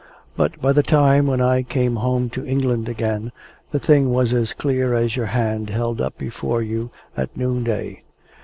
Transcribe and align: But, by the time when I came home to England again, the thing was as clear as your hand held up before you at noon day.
But, 0.35 0.59
by 0.59 0.73
the 0.73 0.81
time 0.81 1.27
when 1.27 1.41
I 1.41 1.61
came 1.61 1.97
home 1.97 2.31
to 2.31 2.43
England 2.43 2.89
again, 2.89 3.31
the 3.69 3.77
thing 3.77 4.09
was 4.09 4.33
as 4.33 4.51
clear 4.51 4.95
as 4.95 5.15
your 5.15 5.27
hand 5.27 5.69
held 5.69 6.01
up 6.01 6.17
before 6.17 6.63
you 6.63 6.89
at 7.15 7.37
noon 7.37 7.63
day. 7.63 8.01